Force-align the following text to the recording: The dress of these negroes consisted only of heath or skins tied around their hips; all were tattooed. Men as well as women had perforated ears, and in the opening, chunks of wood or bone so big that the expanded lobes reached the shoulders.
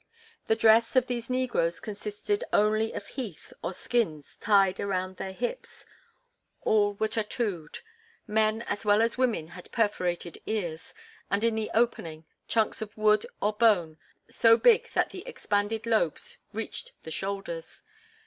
The 0.47 0.55
dress 0.55 0.95
of 0.95 1.05
these 1.05 1.29
negroes 1.29 1.79
consisted 1.79 2.43
only 2.51 2.91
of 2.91 3.05
heath 3.05 3.53
or 3.61 3.71
skins 3.71 4.35
tied 4.37 4.79
around 4.79 5.17
their 5.17 5.31
hips; 5.31 5.85
all 6.63 6.95
were 6.95 7.07
tattooed. 7.07 7.81
Men 8.25 8.63
as 8.63 8.83
well 8.83 9.03
as 9.03 9.19
women 9.19 9.49
had 9.49 9.71
perforated 9.71 10.41
ears, 10.47 10.95
and 11.29 11.43
in 11.43 11.53
the 11.53 11.69
opening, 11.75 12.25
chunks 12.47 12.81
of 12.81 12.97
wood 12.97 13.27
or 13.41 13.53
bone 13.53 13.99
so 14.27 14.57
big 14.57 14.89
that 14.93 15.11
the 15.11 15.21
expanded 15.27 15.85
lobes 15.85 16.37
reached 16.51 16.93
the 17.03 17.11
shoulders. 17.11 17.83